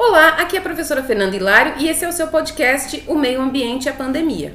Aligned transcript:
Olá, 0.00 0.28
aqui 0.40 0.54
é 0.54 0.60
a 0.60 0.62
professora 0.62 1.02
Fernanda 1.02 1.34
Hilário 1.34 1.74
e 1.78 1.88
esse 1.88 2.04
é 2.04 2.08
o 2.08 2.12
seu 2.12 2.28
podcast 2.28 3.02
O 3.08 3.16
Meio 3.16 3.42
Ambiente 3.42 3.86
e 3.86 3.88
a 3.88 3.92
Pandemia. 3.92 4.52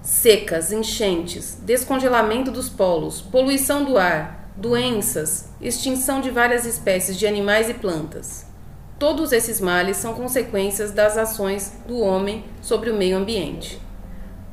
Secas, 0.00 0.72
enchentes, 0.72 1.58
descongelamento 1.62 2.50
dos 2.50 2.70
polos, 2.70 3.20
poluição 3.20 3.84
do 3.84 3.98
ar, 3.98 4.50
doenças, 4.56 5.50
extinção 5.60 6.22
de 6.22 6.30
várias 6.30 6.64
espécies 6.64 7.18
de 7.18 7.26
animais 7.26 7.68
e 7.68 7.74
plantas. 7.74 8.46
Todos 8.98 9.32
esses 9.32 9.60
males 9.60 9.98
são 9.98 10.14
consequências 10.14 10.92
das 10.92 11.18
ações 11.18 11.74
do 11.86 12.00
homem 12.00 12.42
sobre 12.62 12.88
o 12.88 12.94
meio 12.94 13.18
ambiente. 13.18 13.91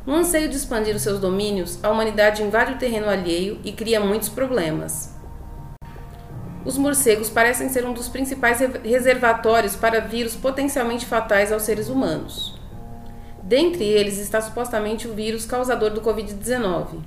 No 0.10 0.16
anseio 0.16 0.50
de 0.50 0.56
expandir 0.56 0.96
os 0.96 1.04
seus 1.04 1.20
domínios, 1.20 1.78
a 1.84 1.90
humanidade 1.92 2.42
invade 2.42 2.74
o 2.74 2.78
terreno 2.80 3.08
alheio 3.08 3.60
e 3.64 3.72
cria 3.72 4.00
muitos 4.00 4.28
problemas. 4.28 5.14
Os 6.66 6.80
morcegos 6.80 7.30
parecem 7.30 7.70
ser 7.70 7.86
um 7.86 7.94
dos 7.94 8.10
principais 8.10 8.58
reservatórios 8.84 9.76
para 9.76 10.02
vírus 10.02 10.36
potencialmente 10.36 11.06
fatais 11.06 11.52
aos 11.52 11.62
seres 11.62 11.90
humanos. 11.90 12.60
Dentre 13.44 13.84
eles 13.84 14.18
está 14.18 14.42
supostamente 14.42 15.08
o 15.08 15.14
vírus 15.14 15.46
causador 15.46 15.92
do 15.92 16.02
Covid-19. 16.02 17.04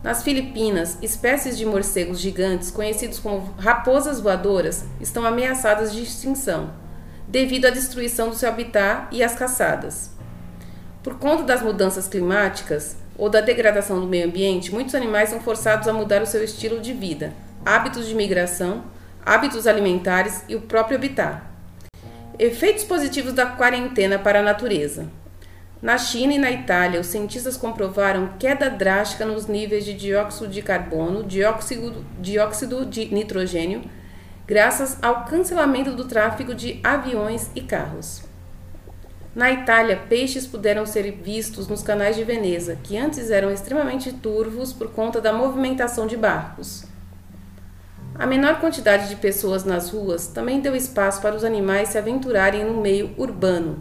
Nas 0.00 0.22
Filipinas, 0.22 0.96
espécies 1.02 1.58
de 1.58 1.66
morcegos 1.66 2.20
gigantes, 2.20 2.70
conhecidos 2.70 3.18
como 3.18 3.52
raposas 3.58 4.20
voadoras, 4.20 4.84
estão 5.00 5.26
ameaçadas 5.26 5.92
de 5.92 6.04
extinção, 6.04 6.70
devido 7.26 7.66
à 7.66 7.70
destruição 7.70 8.28
do 8.28 8.36
seu 8.36 8.48
habitat 8.48 9.08
e 9.10 9.24
às 9.24 9.34
caçadas. 9.34 10.16
Por 11.02 11.18
conta 11.18 11.44
das 11.44 11.62
mudanças 11.62 12.08
climáticas 12.08 12.96
ou 13.16 13.28
da 13.30 13.40
degradação 13.40 14.00
do 14.00 14.06
meio 14.06 14.26
ambiente, 14.26 14.72
muitos 14.72 14.94
animais 14.94 15.28
são 15.28 15.40
forçados 15.40 15.86
a 15.86 15.92
mudar 15.92 16.22
o 16.22 16.26
seu 16.26 16.42
estilo 16.42 16.80
de 16.80 16.92
vida, 16.92 17.32
hábitos 17.64 18.06
de 18.06 18.14
migração, 18.14 18.84
hábitos 19.24 19.66
alimentares 19.66 20.42
e 20.48 20.56
o 20.56 20.60
próprio 20.60 20.96
habitat. 20.96 21.42
Efeitos 22.38 22.84
positivos 22.84 23.32
da 23.32 23.46
quarentena 23.46 24.18
para 24.18 24.40
a 24.40 24.42
natureza. 24.42 25.08
Na 25.80 25.96
China 25.96 26.32
e 26.32 26.38
na 26.38 26.50
Itália, 26.50 27.00
os 27.00 27.06
cientistas 27.06 27.56
comprovaram 27.56 28.30
queda 28.38 28.68
drástica 28.68 29.24
nos 29.24 29.46
níveis 29.46 29.84
de 29.84 29.94
dióxido 29.94 30.48
de 30.48 30.60
carbono, 30.60 31.22
dióxido, 31.22 32.04
dióxido 32.18 32.84
de 32.84 33.14
nitrogênio, 33.14 33.82
graças 34.44 34.98
ao 35.00 35.24
cancelamento 35.24 35.92
do 35.92 36.04
tráfego 36.04 36.54
de 36.54 36.80
aviões 36.82 37.50
e 37.54 37.60
carros. 37.60 38.27
Na 39.38 39.52
Itália, 39.52 40.02
peixes 40.08 40.48
puderam 40.48 40.84
ser 40.84 41.12
vistos 41.12 41.68
nos 41.68 41.80
canais 41.80 42.16
de 42.16 42.24
Veneza, 42.24 42.76
que 42.82 42.98
antes 42.98 43.30
eram 43.30 43.52
extremamente 43.52 44.12
turvos 44.12 44.72
por 44.72 44.90
conta 44.90 45.20
da 45.20 45.32
movimentação 45.32 46.08
de 46.08 46.16
barcos. 46.16 46.84
A 48.16 48.26
menor 48.26 48.58
quantidade 48.58 49.08
de 49.08 49.14
pessoas 49.14 49.64
nas 49.64 49.90
ruas 49.90 50.26
também 50.26 50.60
deu 50.60 50.74
espaço 50.74 51.22
para 51.22 51.36
os 51.36 51.44
animais 51.44 51.90
se 51.90 51.98
aventurarem 51.98 52.64
no 52.64 52.80
meio 52.80 53.14
urbano, 53.16 53.80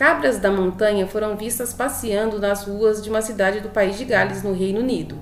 Cabras 0.00 0.38
da 0.38 0.50
montanha 0.50 1.06
foram 1.06 1.36
vistas 1.36 1.74
passeando 1.74 2.38
nas 2.38 2.64
ruas 2.64 3.02
de 3.02 3.10
uma 3.10 3.20
cidade 3.20 3.60
do 3.60 3.68
país 3.68 3.98
de 3.98 4.06
Gales, 4.06 4.42
no 4.42 4.54
Reino 4.54 4.80
Unido. 4.80 5.20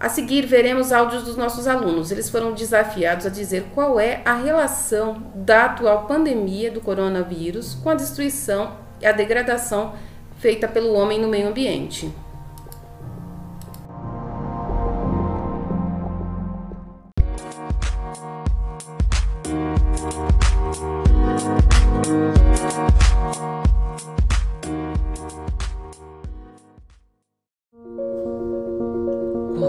A 0.00 0.08
seguir, 0.08 0.46
veremos 0.46 0.92
áudios 0.92 1.24
dos 1.24 1.36
nossos 1.36 1.66
alunos. 1.66 2.12
Eles 2.12 2.30
foram 2.30 2.52
desafiados 2.52 3.26
a 3.26 3.30
dizer 3.30 3.66
qual 3.74 3.98
é 3.98 4.22
a 4.24 4.34
relação 4.34 5.32
da 5.34 5.64
atual 5.64 6.06
pandemia 6.06 6.70
do 6.70 6.80
coronavírus 6.80 7.74
com 7.74 7.90
a 7.90 7.94
destruição 7.94 8.76
e 9.00 9.06
a 9.06 9.12
degradação 9.12 9.94
feita 10.38 10.68
pelo 10.68 10.94
homem 10.94 11.20
no 11.20 11.26
meio 11.26 11.48
ambiente. 11.48 12.12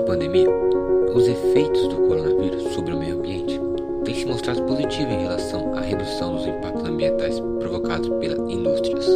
Pandemia, 0.10 0.50
os 1.14 1.28
efeitos 1.28 1.88
do 1.88 1.96
coronavírus 2.08 2.64
sobre 2.74 2.96
o 2.96 2.98
meio 2.98 3.20
ambiente 3.20 3.62
têm 4.04 4.16
se 4.16 4.26
mostrado 4.26 4.64
positivos 4.64 5.14
em 5.14 5.22
relação 5.22 5.72
à 5.76 5.82
redução 5.82 6.36
dos 6.36 6.48
impactos 6.48 6.84
ambientais 6.84 7.40
provocados 7.60 8.10
pelas 8.20 8.40
indústrias. 8.52 9.08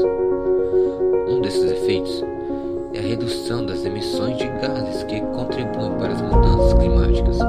Um 1.28 1.42
desses 1.42 1.72
efeitos 1.72 2.24
é 2.94 3.00
a 3.00 3.02
redução 3.02 3.66
das 3.66 3.84
emissões 3.84 4.38
de 4.38 4.46
gases 4.46 5.04
que 5.06 5.20
contribuem 5.20 5.94
para 5.98 6.14
as 6.14 6.22
mudanças 6.22 6.74
climáticas 6.74 7.40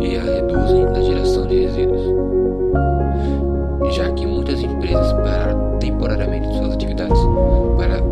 e 0.00 0.16
a 0.16 0.22
reduzem 0.22 0.84
a 0.86 1.00
geração 1.00 1.46
de 1.46 1.66
resíduos. 1.66 2.02
Já 3.94 4.10
que 4.10 4.26
muitas 4.26 4.60
empresas 4.60 5.12
pararam 5.12 5.78
temporariamente 5.78 6.48
suas 6.58 6.72
atividades 6.72 7.20
para 7.76 8.02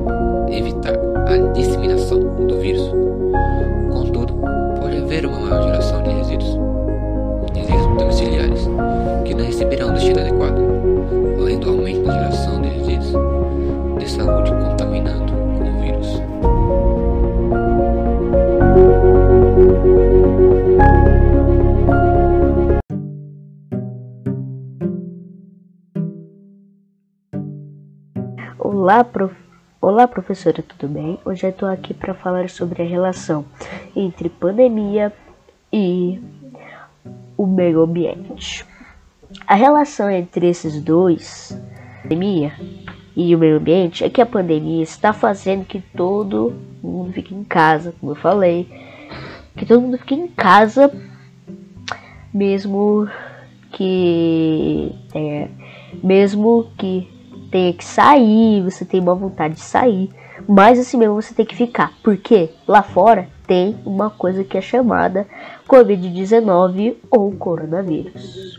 evitar 0.56 0.94
a 1.26 1.36
disseminação 1.54 2.20
do 2.20 2.60
vírus, 2.60 3.05
Olá, 28.88 29.02
prof 29.02 29.34
Olá, 29.80 30.06
professora, 30.06 30.62
tudo 30.62 30.86
bem? 30.86 31.18
Hoje 31.24 31.44
eu 31.44 31.50
estou 31.50 31.68
aqui 31.68 31.92
para 31.92 32.14
falar 32.14 32.48
sobre 32.48 32.84
a 32.84 32.86
relação 32.86 33.44
entre 33.96 34.28
pandemia 34.28 35.12
e 35.72 36.20
o 37.36 37.48
meio 37.48 37.82
ambiente. 37.82 38.64
A 39.44 39.56
relação 39.56 40.08
entre 40.08 40.48
esses 40.48 40.80
dois, 40.80 41.60
pandemia 42.00 42.52
e 43.16 43.34
o 43.34 43.38
meio 43.40 43.56
ambiente, 43.56 44.04
é 44.04 44.08
que 44.08 44.22
a 44.22 44.26
pandemia 44.26 44.84
está 44.84 45.12
fazendo 45.12 45.64
que 45.64 45.80
todo 45.80 46.54
mundo 46.80 47.12
fique 47.12 47.34
em 47.34 47.42
casa, 47.42 47.92
como 47.98 48.12
eu 48.12 48.16
falei, 48.16 48.68
que 49.56 49.66
todo 49.66 49.80
mundo 49.80 49.98
fique 49.98 50.14
em 50.14 50.28
casa, 50.28 50.92
mesmo 52.32 53.08
que 53.72 54.94
é, 55.12 55.48
mesmo 56.04 56.70
que 56.78 57.15
tenha 57.50 57.72
que 57.72 57.84
sair, 57.84 58.62
você 58.62 58.84
tem 58.84 59.00
uma 59.00 59.14
vontade 59.14 59.54
de 59.54 59.60
sair, 59.60 60.10
mas 60.48 60.78
assim 60.78 60.96
mesmo 60.96 61.14
você 61.14 61.34
tem 61.34 61.46
que 61.46 61.56
ficar. 61.56 61.92
Porque 62.02 62.50
lá 62.66 62.82
fora 62.82 63.28
tem 63.46 63.76
uma 63.84 64.10
coisa 64.10 64.44
que 64.44 64.58
é 64.58 64.60
chamada 64.60 65.26
Covid-19 65.68 66.96
ou 67.10 67.32
coronavírus. 67.32 68.58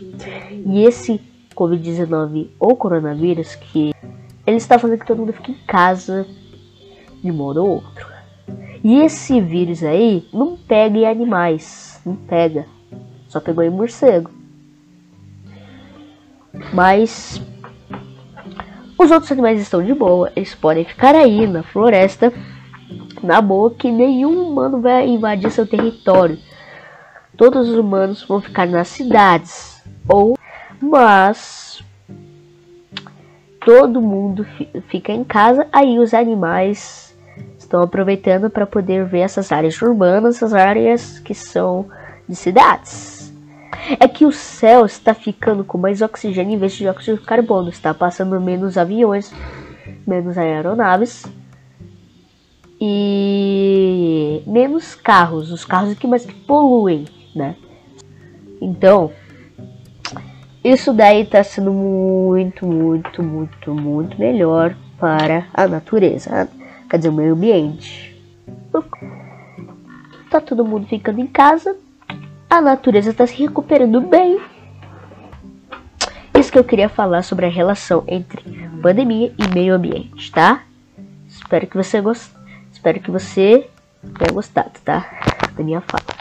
E 0.66 0.84
esse 0.84 1.20
Covid-19 1.54 2.48
ou 2.58 2.76
coronavírus 2.76 3.54
que 3.54 3.94
ele 4.46 4.56
está 4.56 4.78
fazendo 4.78 5.00
que 5.00 5.06
todo 5.06 5.18
mundo 5.18 5.32
fique 5.32 5.52
em 5.52 5.66
casa 5.66 6.26
de 7.22 7.32
modo 7.32 7.62
ou 7.62 7.68
outro. 7.70 8.06
E 8.82 9.00
esse 9.00 9.40
vírus 9.40 9.82
aí 9.82 10.26
não 10.32 10.56
pega 10.56 10.96
em 10.96 11.06
animais, 11.06 12.00
não 12.06 12.14
pega. 12.14 12.64
Só 13.28 13.40
pegou 13.40 13.62
em 13.62 13.70
morcego. 13.70 14.30
Mas 16.72 17.42
os 18.98 19.12
outros 19.12 19.30
animais 19.30 19.60
estão 19.60 19.82
de 19.82 19.94
boa, 19.94 20.32
eles 20.34 20.54
podem 20.56 20.84
ficar 20.84 21.14
aí 21.14 21.46
na 21.46 21.62
floresta, 21.62 22.32
na 23.22 23.40
boa, 23.40 23.70
que 23.70 23.92
nenhum 23.92 24.42
humano 24.42 24.80
vai 24.80 25.06
invadir 25.06 25.52
seu 25.52 25.66
território. 25.66 26.36
Todos 27.36 27.68
os 27.68 27.78
humanos 27.78 28.24
vão 28.24 28.40
ficar 28.40 28.66
nas 28.66 28.88
cidades, 28.88 29.84
ou 30.08 30.36
mas 30.80 31.82
todo 33.64 34.02
mundo 34.02 34.44
fica 34.88 35.12
em 35.12 35.22
casa, 35.22 35.68
aí 35.72 35.98
os 35.98 36.12
animais 36.12 37.16
estão 37.56 37.82
aproveitando 37.82 38.50
para 38.50 38.66
poder 38.66 39.04
ver 39.04 39.20
essas 39.20 39.52
áreas 39.52 39.80
urbanas, 39.80 40.36
essas 40.36 40.54
áreas 40.54 41.20
que 41.20 41.34
são 41.34 41.86
de 42.28 42.34
cidades 42.34 43.17
é 43.98 44.08
que 44.08 44.24
o 44.24 44.32
céu 44.32 44.84
está 44.84 45.14
ficando 45.14 45.64
com 45.64 45.78
mais 45.78 46.02
oxigênio 46.02 46.54
em 46.54 46.58
vez 46.58 46.72
de 46.72 46.78
dióxido 46.78 47.18
de 47.18 47.24
carbono. 47.24 47.68
Está 47.68 47.94
passando 47.94 48.40
menos 48.40 48.76
aviões, 48.76 49.32
menos 50.06 50.36
aeronaves 50.36 51.24
e 52.80 54.42
menos 54.46 54.94
carros. 54.94 55.50
Os 55.50 55.64
carros 55.64 55.94
que 55.94 56.06
mais 56.06 56.24
que 56.24 56.34
poluem, 56.34 57.06
né? 57.34 57.56
Então, 58.60 59.12
isso 60.62 60.92
daí 60.92 61.22
está 61.22 61.42
sendo 61.42 61.72
muito, 61.72 62.66
muito, 62.66 63.22
muito, 63.22 63.74
muito 63.74 64.18
melhor 64.18 64.76
para 64.98 65.46
a 65.54 65.68
natureza. 65.68 66.48
quer 66.90 66.96
dizer, 66.96 67.08
o 67.08 67.12
meio 67.12 67.34
ambiente. 67.34 68.16
Tá 70.30 70.40
todo 70.40 70.64
mundo 70.64 70.86
ficando 70.86 71.20
em 71.20 71.26
casa, 71.26 71.76
a 72.50 72.60
natureza 72.60 73.10
está 73.10 73.26
se 73.26 73.34
recuperando 73.36 74.00
bem. 74.00 74.40
Isso 76.38 76.52
que 76.52 76.58
eu 76.58 76.64
queria 76.64 76.88
falar 76.88 77.22
sobre 77.22 77.46
a 77.46 77.50
relação 77.50 78.04
entre 78.06 78.42
pandemia 78.80 79.34
e 79.36 79.48
meio 79.54 79.74
ambiente, 79.74 80.30
tá? 80.30 80.62
Espero 81.26 81.66
que 81.66 81.76
você 81.76 82.00
goste. 82.00 82.30
Espero 82.72 83.00
que 83.00 83.10
você 83.10 83.68
tenha 84.18 84.32
gostado, 84.32 84.72
tá? 84.84 85.10
Da 85.56 85.62
minha 85.62 85.80
fala. 85.80 86.17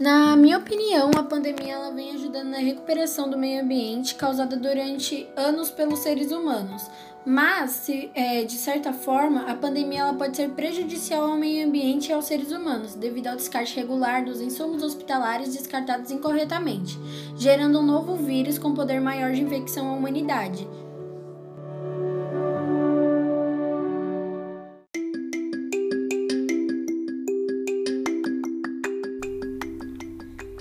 Na 0.00 0.34
minha 0.34 0.56
opinião, 0.56 1.10
a 1.14 1.22
pandemia 1.22 1.74
ela 1.74 1.90
vem 1.90 2.12
ajudando 2.12 2.48
na 2.48 2.56
recuperação 2.56 3.28
do 3.28 3.36
meio 3.36 3.62
ambiente 3.62 4.14
causada 4.14 4.56
durante 4.56 5.28
anos 5.36 5.70
pelos 5.70 5.98
seres 5.98 6.32
humanos. 6.32 6.90
Mas, 7.22 7.72
se, 7.72 8.10
é, 8.14 8.42
de 8.44 8.54
certa 8.54 8.94
forma, 8.94 9.42
a 9.42 9.54
pandemia 9.54 10.00
ela 10.00 10.14
pode 10.14 10.38
ser 10.38 10.48
prejudicial 10.52 11.30
ao 11.30 11.36
meio 11.36 11.66
ambiente 11.66 12.08
e 12.08 12.12
aos 12.14 12.24
seres 12.24 12.50
humanos, 12.50 12.94
devido 12.94 13.26
ao 13.26 13.36
descarte 13.36 13.76
regular 13.76 14.24
dos 14.24 14.40
insumos 14.40 14.82
hospitalares 14.82 15.54
descartados 15.54 16.10
incorretamente, 16.10 16.98
gerando 17.36 17.80
um 17.80 17.84
novo 17.84 18.16
vírus 18.16 18.58
com 18.58 18.72
poder 18.72 19.02
maior 19.02 19.32
de 19.32 19.42
infecção 19.42 19.86
à 19.86 19.92
humanidade. 19.92 20.66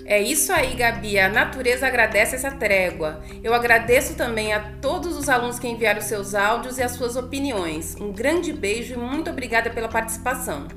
É 0.10 0.20
isso 0.20 0.52
aí, 0.52 0.74
Gabi. 0.74 1.20
A 1.20 1.30
natureza 1.30 1.86
agradece 1.86 2.36
essa 2.36 2.50
trégua. 2.50 3.22
Eu 3.44 3.54
agradeço 3.54 4.16
também 4.16 4.52
a 4.52 4.60
todos 4.82 5.16
os 5.16 5.30
alunos 5.30 5.60
que 5.60 5.68
enviaram 5.68 6.02
seus 6.02 6.34
áudios 6.34 6.80
e 6.80 6.82
as 6.82 6.94
suas 6.94 7.16
opiniões. 7.16 7.96
Um 8.02 8.12
grande 8.12 8.52
beijo 8.52 8.96
e 8.96 8.98
muito 8.98 9.30
obrigada 9.30 9.70
pela 9.70 9.88
participação. 9.88 10.68